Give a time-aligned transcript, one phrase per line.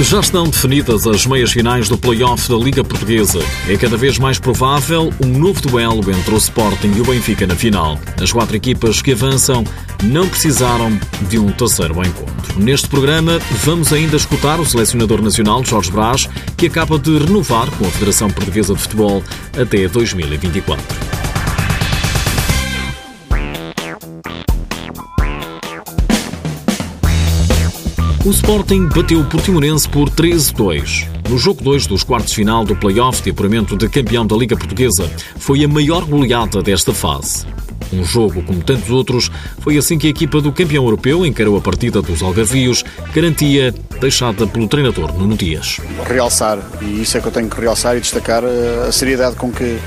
[0.00, 3.38] Já estão definidas as meias finais do play-off da Liga Portuguesa.
[3.68, 7.54] É cada vez mais provável um novo duelo entre o Sporting e o Benfica na
[7.54, 7.98] final.
[8.20, 9.62] As quatro equipas que avançam
[10.02, 12.58] não precisaram de um terceiro encontro.
[12.58, 17.86] Neste programa, vamos ainda escutar o selecionador nacional Jorge Brás, que acaba de renovar com
[17.86, 19.22] a Federação Portuguesa de Futebol
[19.54, 21.19] até 2024.
[28.22, 31.08] O Sporting bateu o Portimonense por 13-2.
[31.30, 35.10] No jogo 2 dos quartos final do play-off de apuramento de campeão da Liga Portuguesa,
[35.38, 37.46] foi a maior goleada desta fase.
[37.90, 39.30] Um jogo, como tantos outros,
[39.60, 44.46] foi assim que a equipa do campeão europeu encarou a partida dos Algarvios, garantia deixada
[44.46, 45.80] pelo treinador Nuno Dias.
[46.06, 49.50] Realçar, e isso é que eu tenho que realçar e destacar, eh, a seriedade com
[49.50, 49.78] que,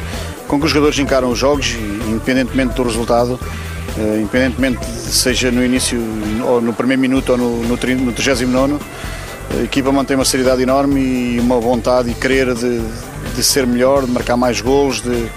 [0.48, 1.76] com que os jogadores encaram os jogos,
[2.10, 3.40] independentemente do resultado,
[3.96, 6.02] Uh, independentemente seja no início
[6.48, 8.80] ou no primeiro minuto ou no, no, no 39
[9.60, 12.82] a equipa mantém uma seriedade enorme e uma vontade e querer de,
[13.36, 15.28] de ser melhor, de marcar mais gols, de,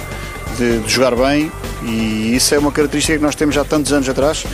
[0.57, 3.93] de, de jogar bem e isso é uma característica que nós temos já há tantos
[3.93, 4.47] anos atrás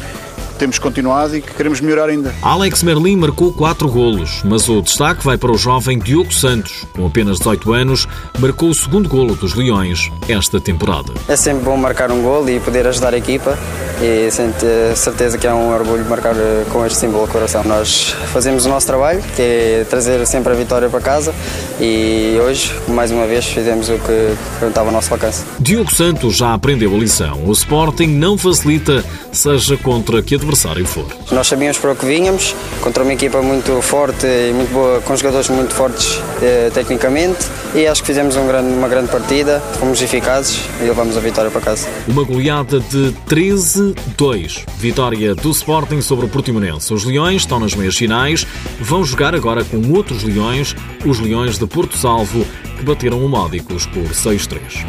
[0.63, 2.33] temos continuado e que queremos melhorar ainda.
[2.41, 6.87] Alex Merlin marcou 4 golos, mas o destaque vai para o jovem Diogo Santos.
[6.93, 8.07] Com apenas 18 anos,
[8.39, 11.13] marcou o segundo golo dos Leões esta temporada.
[11.27, 13.59] É sempre bom marcar um golo e poder ajudar a equipa
[14.03, 17.63] e sinto certeza que é um orgulho marcar eh, com este símbolo do coração.
[17.63, 21.33] Nós fazemos o nosso trabalho, que é trazer sempre a vitória para casa
[21.81, 25.45] e hoje, mais uma vez, fizemos o que estava ao nosso alcance.
[25.61, 27.45] Diogo Santos já aprendeu a lição.
[27.47, 31.07] O Sporting não facilita, seja contra que adversário for.
[31.31, 35.15] Nós sabíamos para o que vínhamos, contra uma equipa muito forte e muito boa, com
[35.15, 40.01] jogadores muito fortes eh, tecnicamente, e acho que fizemos um grande, uma grande partida, fomos
[40.03, 41.89] eficazes e levamos a vitória para casa.
[42.07, 44.65] Uma goleada de 13-2.
[44.77, 46.93] Vitória do Sporting sobre o Portimonense.
[46.93, 48.47] Os Leões estão nas meias finais,
[48.81, 52.45] vão jogar agora com outros Leões, os Leões de Porto Salvo,
[52.79, 54.85] que bateram o Módicos por 6-3.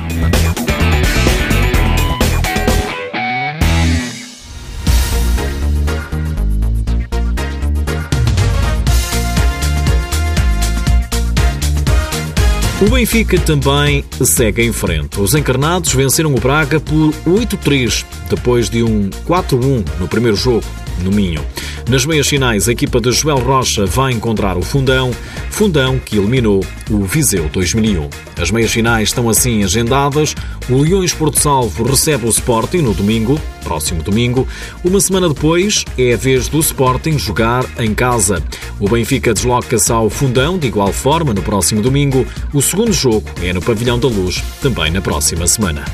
[12.85, 15.17] O Benfica também segue em frente.
[15.17, 20.65] Os encarnados venceram o Braga por 8-3, depois de um 4-1 no primeiro jogo,
[21.01, 21.41] no Minho.
[21.89, 25.11] Nas meias finais, a equipa de Joel Rocha vai encontrar o Fundão,
[25.49, 28.09] Fundão que eliminou o Viseu 2001.
[28.41, 30.35] As meias finais estão assim agendadas.
[30.69, 34.45] O Leões Porto Salvo recebe o Sporting no domingo, próximo domingo.
[34.83, 38.43] Uma semana depois, é a vez do Sporting jogar em casa.
[38.79, 42.25] O Benfica desloca-se ao Fundão de igual forma no próximo domingo.
[42.53, 45.85] O segundo jogo é no Pavilhão da Luz, também na próxima semana.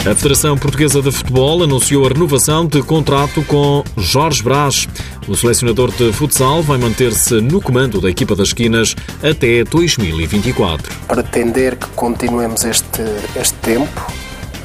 [0.00, 4.88] A Federação Portuguesa de Futebol anunciou a renovação de contrato com Jorge Brás.
[5.28, 10.90] O selecionador de futsal vai manter-se no comando da equipa das esquinas até 2024.
[11.06, 13.02] Pretender que continuemos este,
[13.36, 14.10] este tempo,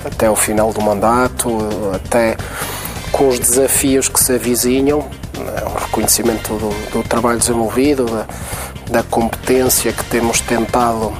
[0.05, 1.49] até o final do mandato,
[1.93, 2.37] até
[3.11, 8.25] com os desafios que se avizinham, o reconhecimento do, do trabalho desenvolvido, da,
[8.89, 11.13] da competência que temos tentado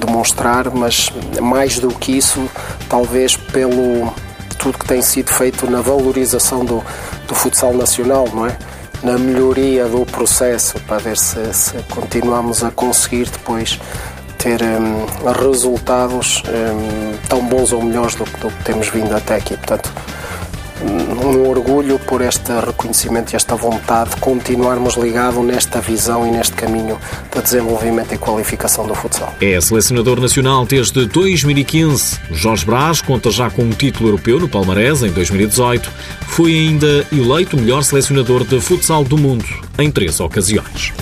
[0.00, 1.10] demonstrar, mas
[1.40, 2.48] mais do que isso,
[2.88, 4.12] talvez pelo
[4.58, 6.82] tudo que tem sido feito na valorização do,
[7.26, 8.56] do futsal nacional, não é?
[9.02, 13.80] Na melhoria do processo, para ver se, se continuamos a conseguir depois
[14.42, 19.56] ter um, resultados um, tão bons ou melhores do, do que temos vindo até aqui.
[19.56, 19.92] Portanto,
[20.82, 26.54] um orgulho por este reconhecimento e esta vontade de continuarmos ligados nesta visão e neste
[26.54, 26.98] caminho
[27.32, 29.32] de desenvolvimento e qualificação do futsal.
[29.40, 32.18] É selecionador nacional desde 2015.
[32.32, 35.88] Jorge Brás conta já com um título europeu no Palmarés em 2018.
[36.26, 39.46] Foi ainda eleito o melhor selecionador de futsal do mundo
[39.78, 40.92] em três ocasiões.